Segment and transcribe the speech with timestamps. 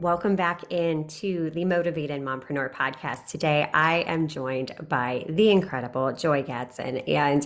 [0.00, 3.26] Welcome back into the Motivated Mompreneur podcast.
[3.26, 7.02] Today, I am joined by the incredible Joy Gadson.
[7.08, 7.44] And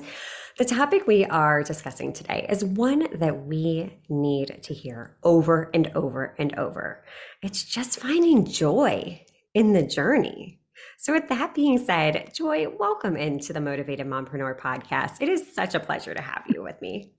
[0.58, 5.92] the topic we are discussing today is one that we need to hear over and
[5.94, 7.02] over and over.
[7.40, 10.60] It's just finding joy in the journey.
[10.98, 15.22] So, with that being said, Joy, welcome into the Motivated Mompreneur podcast.
[15.22, 17.14] It is such a pleasure to have you with me.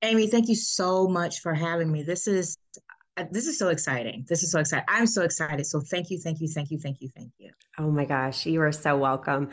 [0.00, 2.02] Amy, thank you so much for having me.
[2.02, 2.56] This is
[3.18, 4.26] Uh, this is so exciting.
[4.28, 4.84] This is so exciting.
[4.88, 5.64] I'm so excited.
[5.64, 7.50] So thank you, thank you, thank you, thank you, thank you.
[7.78, 9.48] Oh my gosh, you are so welcome.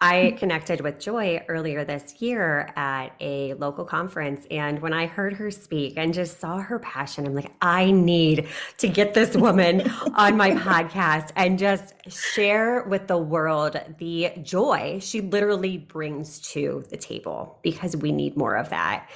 [0.00, 0.36] I mm-hmm.
[0.36, 4.46] connected with Joy earlier this year at a local conference.
[4.52, 8.46] And when I heard her speak and just saw her passion, I'm like, I need
[8.78, 15.00] to get this woman on my podcast and just share with the world the joy
[15.00, 19.08] she literally brings to the table because we need more of that.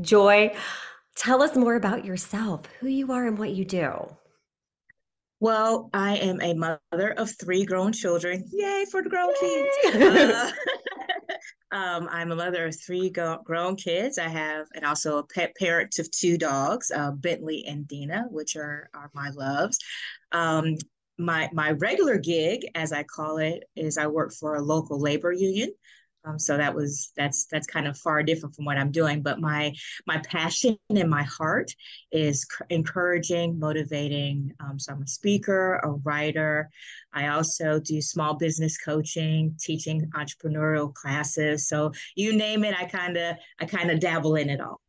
[0.00, 0.54] Joy,
[1.16, 4.16] Tell us more about yourself, who you are, and what you do.
[5.40, 8.44] Well, I am a mother of three grown children.
[8.52, 9.68] Yay for the grown kids.
[9.86, 10.50] Uh,
[11.72, 14.18] um, I'm a mother of three go- grown kids.
[14.18, 18.54] I have, and also a pet parent of two dogs, uh, Bentley and Dina, which
[18.54, 19.78] are, are my loves.
[20.32, 20.76] Um,
[21.18, 25.32] my, my regular gig, as I call it, is I work for a local labor
[25.32, 25.72] union.
[26.24, 29.22] Um, so that was that's that's kind of far different from what I'm doing.
[29.22, 29.72] But my
[30.06, 31.72] my passion and my heart
[32.12, 34.52] is c- encouraging, motivating.
[34.60, 36.68] Um, so I'm a speaker, a writer.
[37.12, 41.68] I also do small business coaching, teaching entrepreneurial classes.
[41.68, 44.80] So you name it, I kind of I kind of dabble in it all.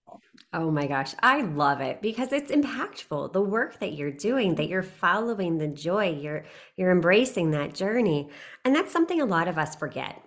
[0.53, 3.31] Oh my gosh, I love it because it's impactful.
[3.31, 6.43] The work that you're doing, that you're following the joy, you're
[6.75, 8.29] you're embracing that journey.
[8.65, 10.21] And that's something a lot of us forget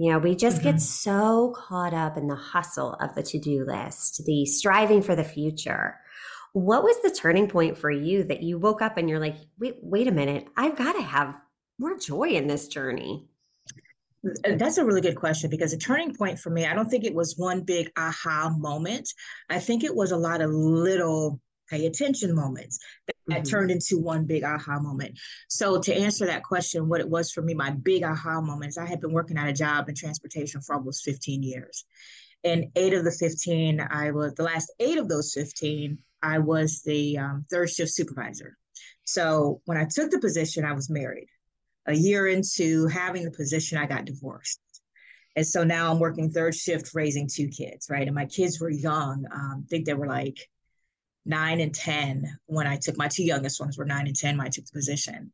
[0.00, 0.70] you know, we just mm-hmm.
[0.70, 5.14] get so caught up in the hustle of the to do list, the striving for
[5.14, 6.00] the future.
[6.54, 9.76] What was the turning point for you that you woke up and you're like, wait,
[9.82, 11.36] wait a minute, I've got to have
[11.78, 13.28] more joy in this journey?
[14.42, 17.14] That's a really good question because a turning point for me, I don't think it
[17.14, 19.06] was one big aha moment.
[19.50, 23.42] I think it was a lot of little pay attention moments that, mm-hmm.
[23.44, 25.18] turned into one big aha moment.
[25.48, 28.86] So to answer that question, what it was for me, my big aha moments, I
[28.86, 31.84] had been working at a job in transportation for almost 15 years.
[32.42, 36.82] And eight of the 15, I was the last eight of those 15, I was
[36.82, 38.56] the um, third shift supervisor.
[39.04, 41.28] So when I took the position, I was married.
[41.86, 44.60] A year into having the position, I got divorced.
[45.36, 48.06] And so now I'm working third shift raising two kids, right?
[48.06, 49.24] And my kids were young.
[49.32, 50.36] Um, I think they were like
[51.24, 54.46] nine and 10 when I took my two youngest ones were nine and 10 when
[54.46, 55.32] I took the position.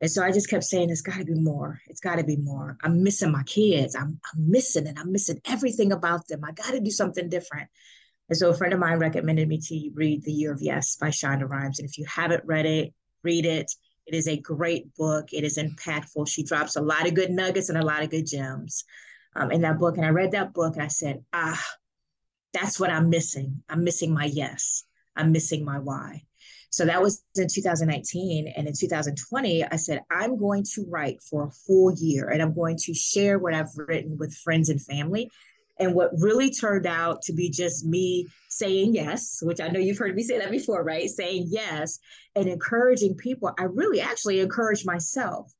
[0.00, 1.80] And so I just kept saying, it's got to be more.
[1.86, 2.76] It's got to be more.
[2.82, 3.94] I'm missing my kids.
[3.94, 4.98] I'm, I'm missing it.
[4.98, 6.44] I'm missing everything about them.
[6.44, 7.68] I got to do something different.
[8.28, 11.08] And so a friend of mine recommended me to read The Year of Yes by
[11.08, 11.78] Shonda Rhimes.
[11.78, 12.92] And if you haven't read it,
[13.22, 13.72] read it.
[14.06, 15.32] It is a great book.
[15.32, 16.28] It is impactful.
[16.28, 18.84] She drops a lot of good nuggets and a lot of good gems
[19.34, 19.96] um, in that book.
[19.96, 21.64] And I read that book and I said, ah,
[22.52, 23.62] that's what I'm missing.
[23.68, 24.84] I'm missing my yes.
[25.16, 26.22] I'm missing my why.
[26.70, 28.52] So that was in 2019.
[28.56, 32.52] And in 2020, I said, I'm going to write for a full year and I'm
[32.52, 35.30] going to share what I've written with friends and family.
[35.78, 39.98] And what really turned out to be just me saying yes, which I know you've
[39.98, 41.08] heard me say that before, right?
[41.08, 41.98] Saying yes
[42.36, 43.52] and encouraging people.
[43.58, 45.52] I really actually encouraged myself.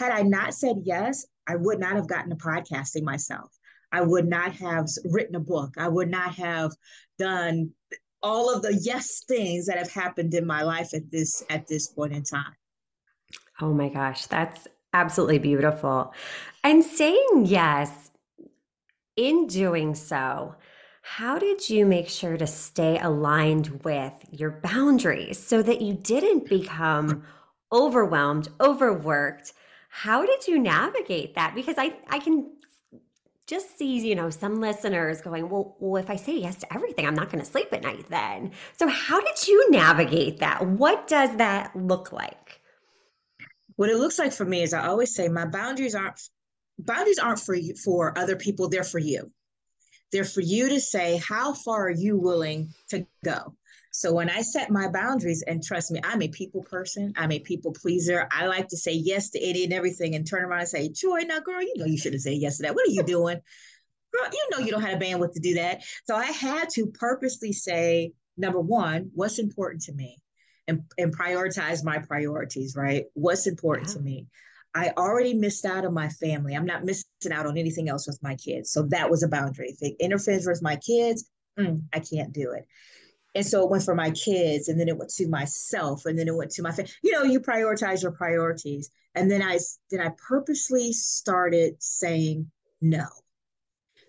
[0.00, 3.50] Had I not said yes, I would not have gotten to podcasting myself.
[3.92, 5.74] I would not have written a book.
[5.76, 6.72] I would not have
[7.18, 7.72] done
[8.22, 11.88] all of the yes things that have happened in my life at this at this
[11.88, 12.54] point in time.
[13.60, 16.12] Oh my gosh, that's absolutely beautiful.
[16.64, 18.10] And saying yes,
[19.16, 20.54] in doing so,
[21.02, 26.48] how did you make sure to stay aligned with your boundaries so that you didn't
[26.48, 27.24] become
[27.72, 29.52] overwhelmed, overworked?
[29.90, 31.54] How did you navigate that?
[31.54, 32.52] Because I, I can
[33.46, 37.06] just sees, you know, some listeners going, well, well, if I say yes to everything,
[37.06, 38.52] I'm not going to sleep at night then.
[38.76, 40.64] So how did you navigate that?
[40.64, 42.60] What does that look like?
[43.76, 46.20] What it looks like for me is I always say my boundaries aren't
[46.78, 49.30] boundaries aren't for you for other people, they're for you.
[50.12, 53.54] They're for you to say how far are you willing to go?
[53.94, 57.38] So when I set my boundaries, and trust me, I'm a people person, I'm a
[57.38, 58.26] people pleaser.
[58.32, 61.20] I like to say yes to any and everything and turn around and say, Joy,
[61.26, 62.74] now, girl, you know you shouldn't say yes to that.
[62.74, 63.38] What are you doing?
[64.12, 65.82] Girl, you know you don't have a bandwidth to do that.
[66.06, 70.18] So I had to purposely say, number one, what's important to me?
[70.68, 73.04] And, and prioritize my priorities, right?
[73.12, 73.94] What's important yeah.
[73.94, 74.26] to me?
[74.74, 76.54] I already missed out on my family.
[76.54, 78.70] I'm not missing out on anything else with my kids.
[78.70, 79.68] So that was a boundary.
[79.68, 81.28] If it interferes with my kids,
[81.58, 82.66] mm, I can't do it.
[83.34, 86.28] And so it went for my kids, and then it went to myself, and then
[86.28, 86.92] it went to my family.
[87.02, 88.90] You know, you prioritize your priorities.
[89.14, 89.58] And then I
[89.90, 92.50] then I purposely started saying
[92.80, 93.06] no.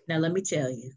[0.08, 0.92] Now let me tell you,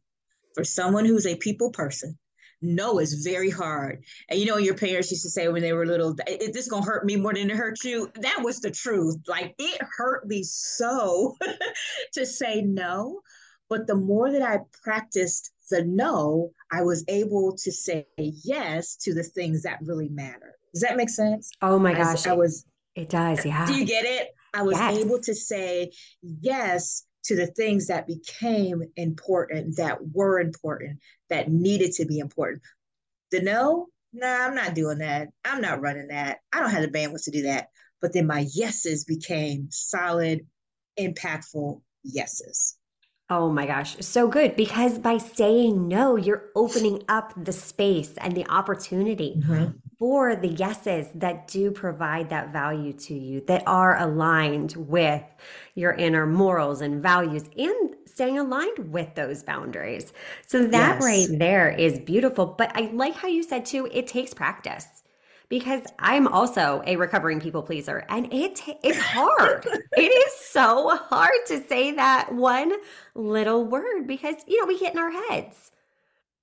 [0.56, 2.18] for someone who's a people person,
[2.62, 4.04] no is very hard.
[4.30, 6.86] And you know, your parents used to say when they were little, is this gonna
[6.86, 8.12] hurt me more than it hurt you?
[8.16, 9.18] That was the truth.
[9.28, 11.36] Like it hurt me so
[12.14, 13.22] to say no.
[13.70, 19.14] But the more that I practiced the no, I was able to say yes to
[19.14, 20.56] the things that really matter.
[20.74, 21.50] Does that make sense?
[21.62, 22.28] Oh my gosh.
[22.28, 22.66] I, I was
[22.96, 23.68] it does, yeah.
[23.68, 24.30] Do you get it?
[24.54, 24.98] I was yes.
[24.98, 25.92] able to say
[26.22, 31.00] yes to the things that became important, that were important,
[31.30, 32.64] that needed to be important.
[33.32, 35.28] The no, nah, I'm not doing that.
[35.46, 36.40] I'm not running that.
[36.52, 37.68] I don't have the bandwidth to do that.
[38.02, 40.48] But then my yeses became solid,
[41.00, 42.78] impactful yeses.
[43.30, 48.34] Oh my gosh, so good because by saying no, you're opening up the space and
[48.34, 49.72] the opportunity mm-hmm.
[50.00, 55.24] for the yeses that do provide that value to you, that are aligned with
[55.76, 60.14] your inner morals and values and staying aligned with those boundaries.
[60.46, 61.04] So that yes.
[61.04, 62.46] right there is beautiful.
[62.46, 64.88] But I like how you said too, it takes practice
[65.50, 69.66] because I'm also a recovering people pleaser and it it's hard.
[69.98, 72.74] it is so hard to say that one
[73.16, 75.72] little word because you know we get in our heads.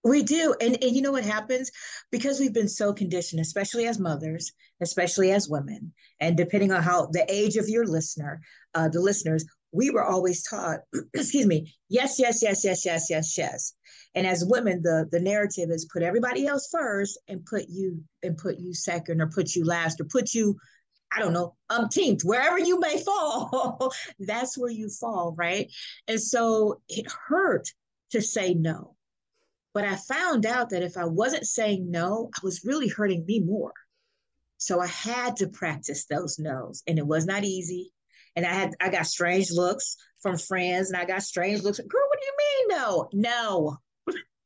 [0.04, 0.54] We do.
[0.60, 1.70] And, and you know what happens?
[2.12, 4.52] Because we've been so conditioned, especially as mothers,
[4.82, 8.42] especially as women, and depending on how the age of your listener,
[8.74, 10.80] uh, the listeners, we were always taught,
[11.14, 13.74] excuse me, yes, yes, yes, yes, yes, yes, yes.
[14.14, 18.38] And as women, the the narrative is put everybody else first and put you and
[18.38, 20.56] put you second or put you last or put you,
[21.12, 25.70] I don't know, umpteenth, wherever you may fall, that's where you fall, right?
[26.06, 27.68] And so it hurt
[28.12, 28.94] to say no.
[29.72, 33.40] But I found out that if I wasn't saying no, I was really hurting me
[33.40, 33.72] more.
[34.58, 36.84] So I had to practice those no's.
[36.86, 37.92] And it was not easy.
[38.36, 41.78] And I had I got strange looks from friends and I got strange looks.
[41.78, 43.08] Girl, what do you mean no?
[43.12, 43.78] No.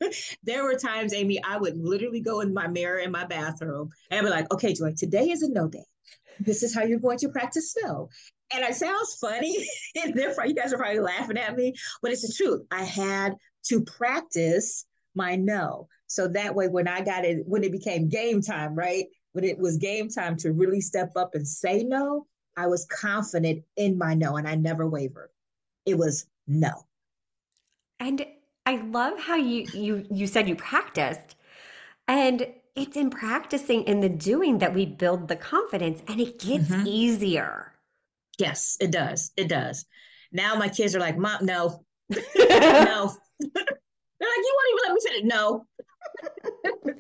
[0.43, 4.25] there were times, Amy, I would literally go in my mirror in my bathroom and
[4.25, 5.85] be like, okay, Joy, today is a no day.
[6.41, 8.09] This is how you're going to practice no.
[8.53, 12.27] And it sounds funny, and therefore you guys are probably laughing at me, but it's
[12.27, 12.63] the truth.
[12.71, 13.35] I had
[13.67, 15.89] to practice my no.
[16.07, 19.07] So that way, when I got it, when it became game time, right?
[19.33, 22.27] When it was game time to really step up and say no,
[22.59, 25.31] I was confident in my no and I never wavered.
[25.87, 26.73] It was no.
[28.01, 28.27] And
[28.67, 31.37] I love how you you you said you practiced.
[32.09, 36.69] And it's in practicing in the doing that we build the confidence and it gets
[36.69, 36.87] mm-hmm.
[36.87, 37.73] easier.
[38.39, 39.31] Yes, it does.
[39.37, 39.85] It does.
[40.33, 41.85] Now my kids are like, Mom, no.
[42.11, 42.19] no.
[42.19, 43.11] They're
[44.31, 45.25] like, you won't even let me finish.
[45.25, 45.67] No.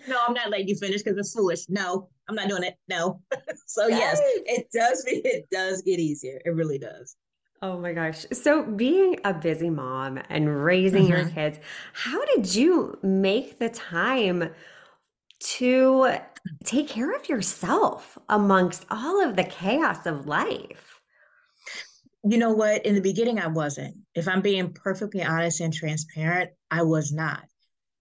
[0.08, 1.68] no, I'm not letting you finish because it's foolish.
[1.68, 2.76] No, I'm not doing it.
[2.88, 3.20] No.
[3.66, 4.20] so yes.
[4.20, 6.40] yes, it does it does get easier.
[6.44, 7.16] It really does.
[7.60, 8.24] Oh my gosh.
[8.32, 11.12] So, being a busy mom and raising mm-hmm.
[11.12, 11.58] your kids,
[11.92, 14.50] how did you make the time
[15.40, 16.14] to
[16.64, 21.00] take care of yourself amongst all of the chaos of life?
[22.22, 22.86] You know what?
[22.86, 23.96] In the beginning, I wasn't.
[24.14, 27.42] If I'm being perfectly honest and transparent, I was not.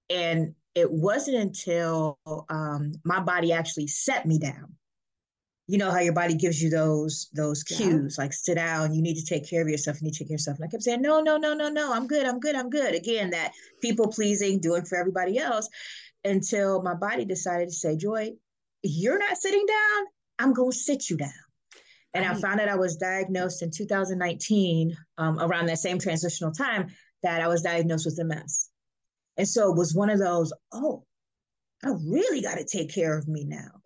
[0.10, 2.20] And it wasn't until
[2.50, 4.76] um, my body actually set me down.
[5.66, 8.24] You know how your body gives you those those cues yeah.
[8.24, 10.36] like sit down you need to take care of yourself you need to take care
[10.36, 10.58] of yourself.
[10.60, 12.96] And i kept saying no no no no no i'm good i'm good i'm good.
[12.96, 15.68] Again that people pleasing doing for everybody else
[16.24, 18.32] until my body decided to say joy
[18.84, 20.06] you're not sitting down
[20.40, 21.32] i'm going to sit you down.
[22.14, 22.38] And right.
[22.38, 26.88] i found out i was diagnosed in 2019 um, around that same transitional time
[27.24, 28.70] that i was diagnosed with ms
[29.38, 31.03] and so it was one of those oh
[31.84, 33.82] i really got to take care of me now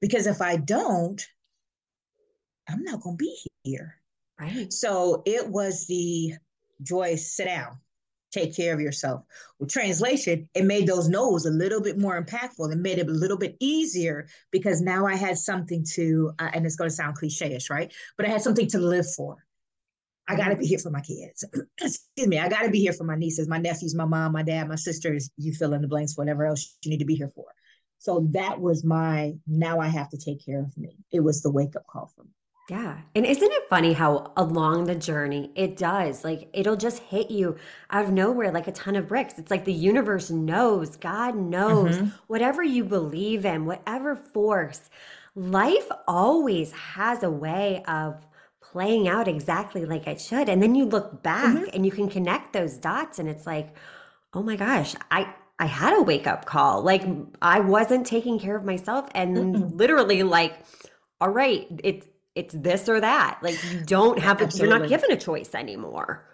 [0.00, 1.24] because if I don't,
[2.68, 3.96] I'm not going to be here.
[4.38, 4.72] Right.
[4.72, 6.34] So it was the
[6.82, 7.78] joy, sit down,
[8.32, 9.22] take care of yourself.
[9.58, 13.12] With translation, it made those no's a little bit more impactful It made it a
[13.12, 17.16] little bit easier because now I had something to, uh, and it's going to sound
[17.16, 17.92] cliche ish, right?
[18.16, 19.45] But I had something to live for.
[20.28, 21.44] I got to be here for my kids.
[21.80, 22.38] Excuse me.
[22.38, 24.74] I got to be here for my nieces, my nephews, my mom, my dad, my
[24.74, 25.30] sisters.
[25.36, 27.46] You fill in the blanks, whatever else you need to be here for.
[27.98, 30.96] So that was my now I have to take care of me.
[31.12, 32.30] It was the wake up call for me.
[32.68, 32.98] Yeah.
[33.14, 36.24] And isn't it funny how along the journey it does?
[36.24, 37.56] Like it'll just hit you
[37.90, 39.38] out of nowhere like a ton of bricks.
[39.38, 42.08] It's like the universe knows, God knows, mm-hmm.
[42.26, 44.90] whatever you believe in, whatever force,
[45.36, 48.26] life always has a way of
[48.72, 50.48] playing out exactly like it should.
[50.48, 51.70] And then you look back mm-hmm.
[51.72, 53.74] and you can connect those dots and it's like,
[54.34, 56.82] oh my gosh, I I had a wake up call.
[56.82, 57.02] Like
[57.40, 60.54] I wasn't taking care of myself and mm literally like
[61.20, 63.38] all right, it's it's this or that.
[63.42, 66.26] Like you don't have, a, you're not given a choice anymore.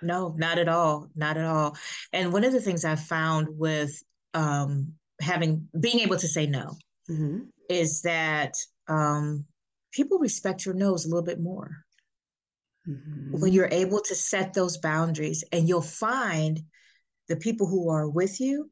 [0.00, 1.08] No, not at all.
[1.14, 1.76] Not at all.
[2.12, 3.90] And one of the things I found with
[4.32, 6.76] um, having, being able to say no
[7.10, 7.40] mm-hmm.
[7.68, 8.54] is that
[8.88, 9.44] um,
[9.92, 11.84] people respect your no's a little bit more.
[12.88, 13.40] Mm-hmm.
[13.40, 16.60] When you're able to set those boundaries, and you'll find
[17.28, 18.70] the people who are with you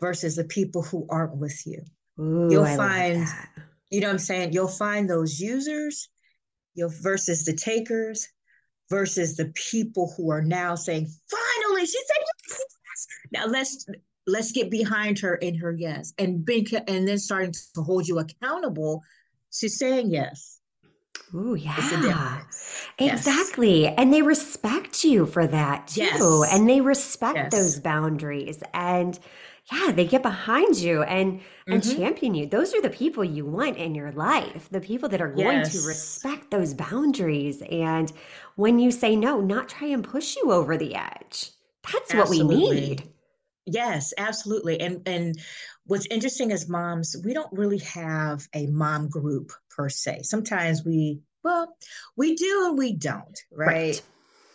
[0.00, 1.82] versus the people who aren't with you.
[2.18, 3.26] Ooh, you'll I find
[3.90, 4.52] you know what I'm saying?
[4.52, 6.08] You'll find those users
[6.74, 8.26] you know, versus the takers
[8.88, 13.06] versus the people who are now saying, finally, she said yes.
[13.32, 13.86] Now let's
[14.26, 18.18] let's get behind her in her yes and being and then starting to hold you
[18.18, 19.02] accountable
[19.52, 20.60] to saying yes.
[21.34, 22.40] Ooh, yeah.
[22.98, 23.82] Exactly.
[23.82, 23.94] Yes.
[23.96, 26.02] And they respect you for that too.
[26.02, 26.52] Yes.
[26.52, 27.52] And they respect yes.
[27.52, 28.62] those boundaries.
[28.74, 29.18] And
[29.72, 31.96] yeah, they get behind you and and mm-hmm.
[31.96, 32.46] champion you.
[32.46, 34.68] Those are the people you want in your life.
[34.70, 38.12] The people that are going to respect those boundaries and
[38.56, 41.50] when you say no, not try and push you over the edge.
[41.90, 42.56] That's absolutely.
[42.56, 43.02] what we need.
[43.66, 44.80] Yes, absolutely.
[44.80, 45.38] And and
[45.86, 50.20] what's interesting as moms, we don't really have a mom group per se.
[50.22, 51.74] Sometimes we well,
[52.16, 53.66] we do and we don't, right?
[53.66, 54.02] right.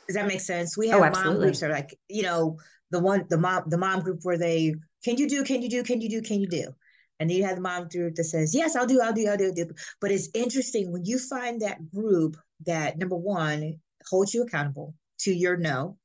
[0.08, 0.77] Does that make sense?
[0.77, 2.60] We oh, have oh, mom groups that are like, you know,
[2.91, 5.84] the one the mom the mom group where they can you do, can you do,
[5.84, 6.74] can you do, can you do?
[7.20, 9.38] And then you have the mom group that says, yes, I'll do, I'll do, I'll
[9.38, 9.70] do, I'll do.
[10.01, 13.79] But it's interesting when you find that group that number one
[14.10, 15.98] holds you accountable to your no.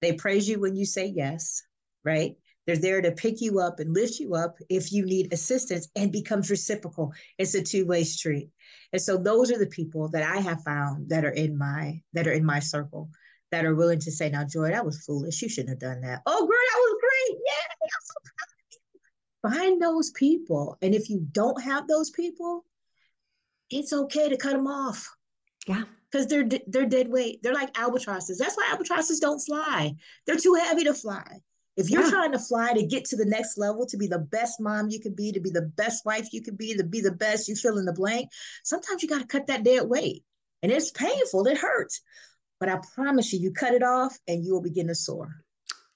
[0.00, 1.62] They praise you when you say yes,
[2.04, 2.36] right?
[2.66, 6.12] They're there to pick you up and lift you up if you need assistance and
[6.12, 7.12] becomes reciprocal.
[7.38, 8.50] It's a two-way street.
[8.92, 12.28] And so those are the people that I have found that are in my that
[12.28, 13.10] are in my circle
[13.50, 15.40] that are willing to say, now, Joy, that was foolish.
[15.42, 16.22] You shouldn't have done that.
[16.26, 17.38] Oh, girl, that was great.
[17.46, 17.90] Yeah,
[19.50, 20.78] Find those people.
[20.82, 22.64] And if you don't have those people,
[23.70, 25.08] it's okay to cut them off.
[25.66, 25.84] Yeah.
[26.10, 27.40] Because they're they're dead weight.
[27.42, 28.38] They're like albatrosses.
[28.38, 29.94] That's why albatrosses don't fly.
[30.26, 31.40] They're too heavy to fly.
[31.76, 32.10] If you're yeah.
[32.10, 35.00] trying to fly to get to the next level, to be the best mom you
[35.00, 37.56] could be, to be the best wife you could be, to be the best you
[37.56, 38.28] fill in the blank,
[38.62, 40.22] sometimes you got to cut that dead weight.
[40.62, 42.02] And it's painful, it hurts.
[42.60, 45.42] But I promise you, you cut it off and you will begin to soar.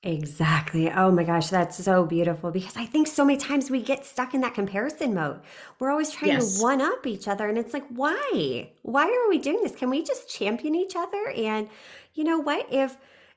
[0.02, 0.90] Exactly.
[0.90, 4.34] Oh my gosh, that's so beautiful because I think so many times we get stuck
[4.34, 5.40] in that comparison mode.
[5.78, 6.56] We're always trying yes.
[6.56, 8.70] to one up each other and it's like, why?
[8.82, 9.74] Why are we doing this?
[9.74, 11.30] Can we just champion each other?
[11.30, 11.68] And
[12.14, 12.66] you know what?
[12.70, 12.96] If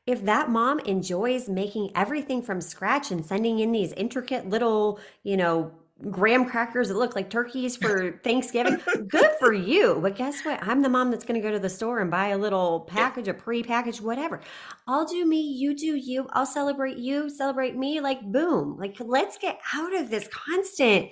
[0.10, 5.38] if that mom enjoys making everything from scratch and sending in these intricate little, you
[5.38, 5.72] know,
[6.10, 8.80] graham crackers that look like turkeys for Thanksgiving.
[9.08, 10.00] Good for you.
[10.01, 10.60] But guess what?
[10.63, 13.28] I'm the mom that's going to go to the store and buy a little package,
[13.28, 14.42] a pre-packaged whatever.
[14.88, 16.28] I'll do me, you do you.
[16.32, 18.00] I'll celebrate you, celebrate me.
[18.00, 18.78] Like boom.
[18.80, 21.10] Like let's get out of this constant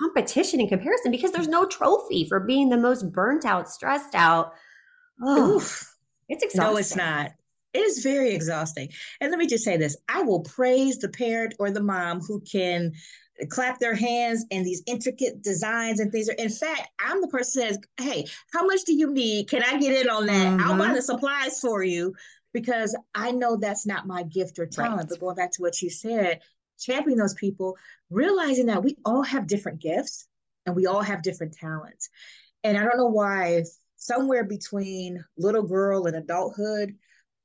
[0.00, 4.54] competition and comparison because there's no trophy for being the most burnt out, stressed out.
[5.22, 5.94] Oh, Oof.
[6.30, 6.72] it's exhausting.
[6.72, 7.32] No, it's not.
[7.78, 8.88] It is very exhausting.
[9.20, 12.40] And let me just say this I will praise the parent or the mom who
[12.40, 12.92] can
[13.50, 16.28] clap their hands and these intricate designs and things.
[16.28, 19.48] are In fact, I'm the person that says, Hey, how much do you need?
[19.48, 20.46] Can I get in on that?
[20.46, 20.68] Mm-hmm.
[20.68, 20.94] I'll buy mm-hmm.
[20.94, 22.14] the supplies for you
[22.52, 24.96] because I know that's not my gift or talent.
[24.96, 25.08] Right.
[25.08, 26.40] But going back to what you said,
[26.80, 27.76] championing those people,
[28.10, 30.26] realizing that we all have different gifts
[30.66, 32.08] and we all have different talents.
[32.64, 33.62] And I don't know why,
[33.96, 36.96] somewhere between little girl and adulthood,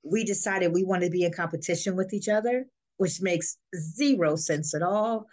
[0.04, 2.66] we decided we wanted to be in competition with each other,
[2.98, 5.28] which makes zero sense at all.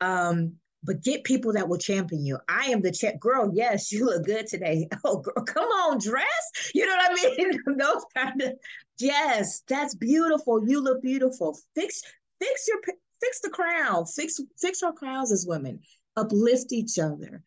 [0.00, 0.54] Um,
[0.84, 2.38] but get people that will champion you.
[2.48, 3.50] I am the champ girl.
[3.54, 4.88] Yes, you look good today.
[5.04, 6.70] Oh, girl, come on, dress.
[6.74, 7.58] You know what I mean?
[7.78, 8.52] Those kind of
[8.98, 10.66] yes, that's beautiful.
[10.66, 11.58] You look beautiful.
[11.74, 12.02] Fix
[12.40, 12.78] fix your
[13.22, 14.06] fix the crown.
[14.06, 15.80] Fix fix our crowns as women.
[16.16, 17.42] Uplift each other.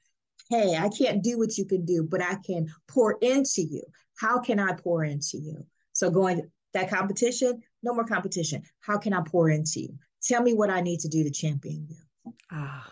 [0.50, 3.84] Hey, I can't do what you can do, but I can pour into you.
[4.20, 5.66] How can I pour into you?
[5.94, 8.64] So going that competition, no more competition.
[8.80, 9.98] How can I pour into you?
[10.22, 12.34] Tell me what I need to do to champion you.
[12.52, 12.84] Oh,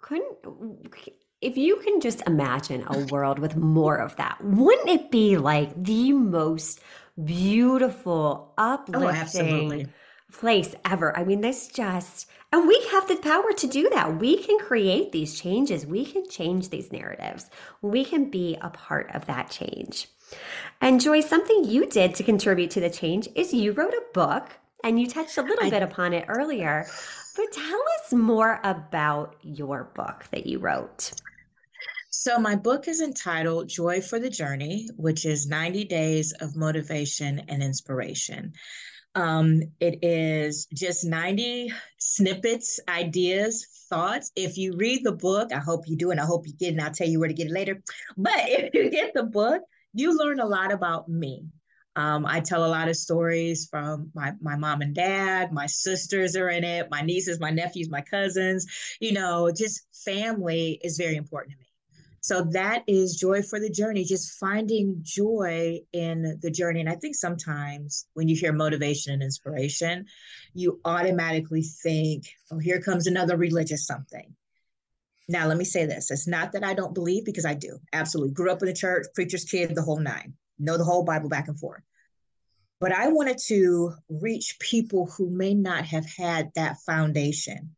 [0.00, 0.38] couldn't
[1.40, 5.70] if you can just imagine a world with more of that, wouldn't it be like
[5.82, 6.80] the most
[7.22, 9.86] beautiful, oh, uplifting?
[9.86, 9.90] Oh,
[10.32, 11.16] place ever.
[11.16, 14.20] I mean, this just, and we have the power to do that.
[14.20, 17.50] We can create these changes, we can change these narratives,
[17.82, 20.08] we can be a part of that change.
[20.80, 24.50] And Joy, something you did to contribute to the change is you wrote a book
[24.82, 26.86] and you touched a little I, bit upon it earlier.
[27.36, 31.12] But tell us more about your book that you wrote.
[32.10, 37.40] So, my book is entitled Joy for the Journey, which is 90 Days of Motivation
[37.48, 38.52] and Inspiration.
[39.14, 44.32] Um, it is just 90 snippets, ideas, thoughts.
[44.36, 46.80] If you read the book, I hope you do, and I hope you get, and
[46.80, 47.82] I'll tell you where to get it later.
[48.16, 51.46] But if you get the book, you learn a lot about me.
[51.96, 56.36] Um, I tell a lot of stories from my, my mom and dad, my sisters
[56.36, 58.66] are in it, my nieces, my nephews, my cousins.
[59.00, 61.66] You know, just family is very important to me.
[62.22, 66.80] So that is joy for the journey, just finding joy in the journey.
[66.80, 70.04] And I think sometimes when you hear motivation and inspiration,
[70.52, 74.34] you automatically think, oh, here comes another religious something.
[75.30, 77.78] Now, let me say this it's not that I don't believe, because I do.
[77.92, 78.34] Absolutely.
[78.34, 81.46] Grew up in the church, preacher's kid, the whole nine, know the whole Bible back
[81.46, 81.82] and forth.
[82.80, 87.76] But I wanted to reach people who may not have had that foundation,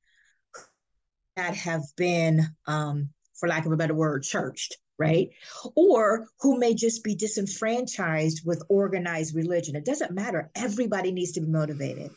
[1.37, 5.29] that have been um, for lack of a better word, churched, right?
[5.77, 9.77] Or who may just be disenfranchised with organized religion.
[9.77, 10.51] It doesn't matter.
[10.55, 12.13] Everybody needs to be motivated.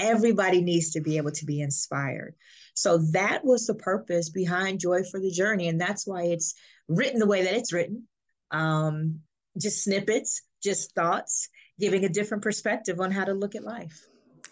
[0.00, 2.34] Everybody needs to be able to be inspired.
[2.74, 5.68] So that was the purpose behind Joy for the Journey.
[5.68, 6.54] And that's why it's
[6.88, 8.08] written the way that it's written.
[8.50, 9.20] Um,
[9.60, 14.06] just snippets, just thoughts, giving a different perspective on how to look at life.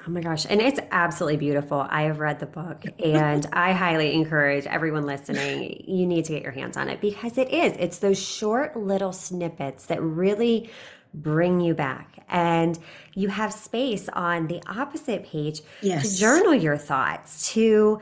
[0.07, 0.47] Oh my gosh.
[0.49, 1.87] And it's absolutely beautiful.
[1.88, 6.43] I have read the book and I highly encourage everyone listening, you need to get
[6.43, 7.75] your hands on it because it is.
[7.79, 10.71] It's those short little snippets that really
[11.14, 12.25] bring you back.
[12.28, 12.78] And
[13.14, 16.11] you have space on the opposite page yes.
[16.11, 18.00] to journal your thoughts, to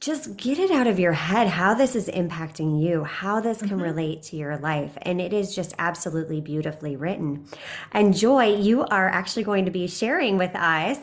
[0.00, 3.68] just get it out of your head how this is impacting you, how this can
[3.68, 3.82] mm-hmm.
[3.82, 4.96] relate to your life.
[5.02, 7.46] And it is just absolutely beautifully written.
[7.92, 10.98] And Joy, you are actually going to be sharing with us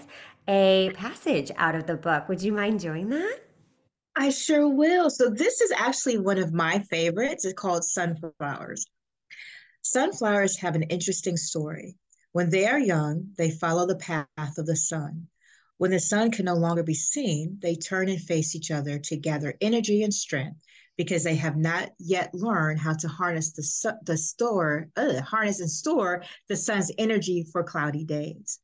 [0.48, 2.28] a passage out of the book.
[2.28, 3.40] Would you mind doing that?
[4.16, 5.12] I sure will.
[5.12, 7.46] So, this is actually one of my favorites.
[7.46, 8.84] It's called Sunflowers.
[9.90, 11.96] Sunflowers have an interesting story.
[12.34, 15.30] When they are young, they follow the path of the sun.
[15.78, 19.16] When the sun can no longer be seen, they turn and face each other to
[19.16, 20.60] gather energy and strength
[20.98, 26.22] because they have not yet learned how to harness the, the store, harness and store
[26.50, 28.60] the sun's energy for cloudy days.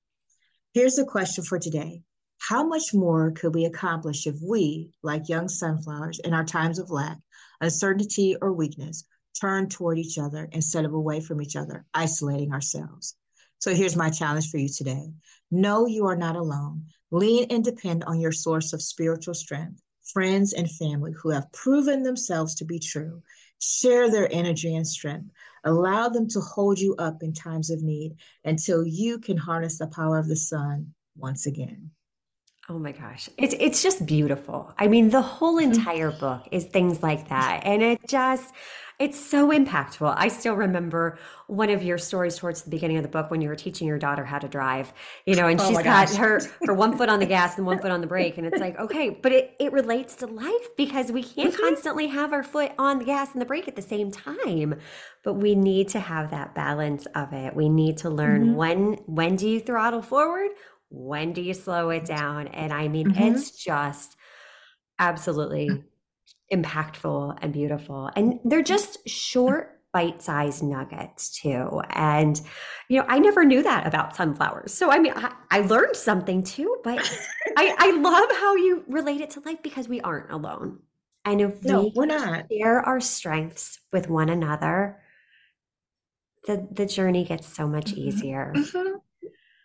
[0.74, 2.02] Here's the question for today.
[2.40, 6.92] How much more could we accomplish if we, like young sunflowers in our times of
[6.92, 7.18] lack,
[7.62, 9.06] uncertainty, or weakness,
[9.40, 13.16] turn toward each other instead of away from each other, isolating ourselves?
[13.60, 15.14] So here's my challenge for you today.
[15.50, 16.86] Know you are not alone.
[17.12, 22.04] Lean and depend on your source of spiritual strength, friends and family who have proven
[22.04, 23.22] themselves to be true.
[23.60, 25.30] Share their energy and strength.
[25.64, 29.88] Allow them to hold you up in times of need until you can harness the
[29.88, 31.92] power of the sun once again.
[32.70, 33.30] Oh my gosh.
[33.38, 34.74] It's it's just beautiful.
[34.78, 35.74] I mean, the whole mm-hmm.
[35.74, 37.62] entire book is things like that.
[37.66, 38.54] And it just
[39.00, 40.14] it's so impactful.
[40.16, 43.50] I still remember one of your stories towards the beginning of the book when you
[43.50, 44.94] were teaching your daughter how to drive,
[45.26, 47.80] you know, and oh she's got her her one foot on the gas and one
[47.80, 48.38] foot on the brake.
[48.38, 51.64] And it's like, okay, but it, it relates to life because we can't mm-hmm.
[51.64, 54.80] constantly have our foot on the gas and the brake at the same time.
[55.24, 57.56] But we need to have that balance of it.
[57.56, 58.56] We need to learn mm-hmm.
[58.56, 60.52] when when do you throttle forward?
[60.94, 62.48] When do you slow it down?
[62.50, 63.36] And I mean, mm-hmm.
[63.36, 64.16] it's just
[65.00, 65.84] absolutely
[66.54, 68.12] impactful and beautiful.
[68.16, 71.82] And they're just short, bite sized nuggets too.
[71.90, 72.40] And,
[72.90, 74.72] you know, I never knew that about sunflowers.
[74.72, 77.00] So, I mean, I, I learned something too, but
[77.58, 80.80] I, I love how you relate it to life because we aren't alone.
[81.26, 82.46] And if no, we we're not.
[82.52, 85.00] share our strengths with one another,
[86.46, 88.00] the, the journey gets so much mm-hmm.
[88.00, 88.54] easier.
[88.56, 88.98] Mm-hmm.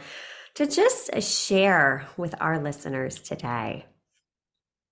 [0.55, 3.87] to just share with our listeners today.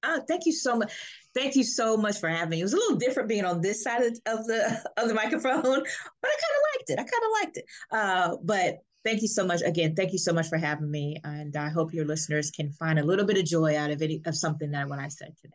[0.03, 0.93] Oh, thank you so much.
[1.35, 2.61] Thank you so much for having me.
[2.61, 5.63] It was a little different being on this side of, of the of the microphone,
[5.63, 6.99] but I kind of liked it.
[6.99, 7.65] I kind of liked it.
[7.93, 9.95] Uh, but thank you so much again.
[9.95, 13.05] Thank you so much for having me, and I hope your listeners can find a
[13.05, 15.55] little bit of joy out of any of something that what I said today.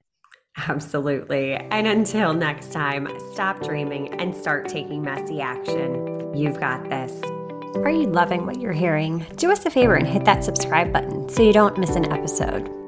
[0.67, 1.53] Absolutely.
[1.53, 6.35] And until next time, stop dreaming and start taking messy action.
[6.35, 7.13] You've got this.
[7.75, 9.23] Are you loving what you're hearing?
[9.35, 12.86] Do us a favor and hit that subscribe button so you don't miss an episode.